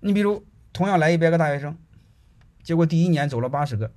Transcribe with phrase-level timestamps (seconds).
[0.00, 1.76] 你比如同样来一百个大学生，
[2.62, 3.92] 结果第一年走了八十个，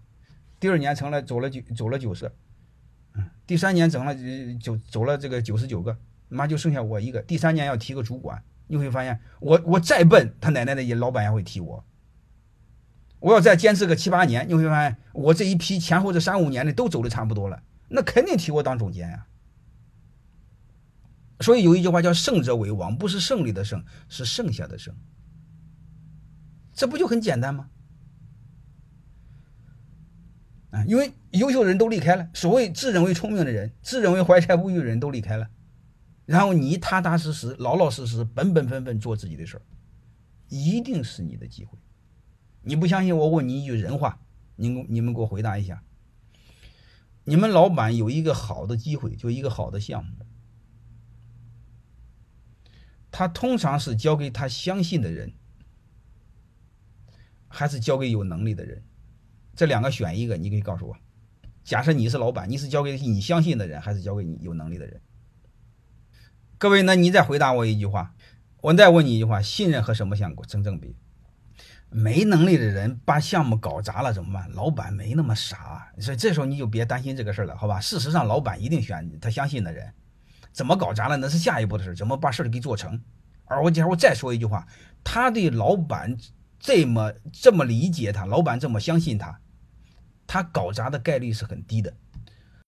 [0.60, 2.32] 第二年成了走了九走了九十，
[3.14, 4.14] 嗯，第三年整了
[4.60, 5.98] 九走了这个九十九个，
[6.28, 7.22] 妈就剩下我一个。
[7.22, 11.86] 第三年要提个主管，你会发现我我再笨，他奶奶的也老板也会提我。
[13.20, 19.26] 我要再坚持个七八年，你会发现我这一批前后这三五年的都走的差不多了，那肯定提我当总监呀。
[21.40, 24.94] 所以有一句话叫“胜者为王”，不是胜利的胜，是剩下的剩。
[26.74, 27.70] 这不就很简单吗？
[30.72, 35.48] 啊，因为优秀人都离开了，所谓自认为聪明的人、自认为怀才不遇的人都离开了，
[36.26, 39.62] 然后你踏踏实实、老老实实、本本分分做自己的事儿，
[40.50, 41.78] 一定是你的机会。
[42.64, 43.16] 你不相信？
[43.16, 44.20] 我问你一句人话，
[44.56, 45.84] 你你们给我回答一下。
[47.26, 50.26] 你们老板有一个好的机会，就一个好的项目，
[53.12, 55.34] 他通常是交给他相信的人。
[57.56, 58.82] 还是交给有能力的人，
[59.56, 60.98] 这两个选一个，你可以告诉我。
[61.64, 65.00] 假设你是老板，你是交给你相信的人，还是交给你有能力的人？
[66.58, 68.16] 各位，那你再回答我一句话，
[68.60, 70.96] 我再问你一句话：信任和什么相成正比？
[71.92, 74.52] 没能力的人把项目搞砸了怎么办？
[74.54, 77.80] 老板没那么傻，所以这时候你就别担心这个事儿了，好吧？
[77.80, 79.94] 事实上，老板一定选他相信的人。
[80.52, 83.00] 怎么搞砸了那是下一步的事，怎么把事儿给做成？
[83.46, 84.68] 而我假如我再说一句话，
[85.04, 86.18] 他对老板。
[86.64, 89.38] 这么这么理解他，老板这么相信他，
[90.26, 91.94] 他搞砸的概率是很低的。